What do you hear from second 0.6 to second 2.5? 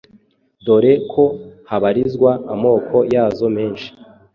dore ko habarizwa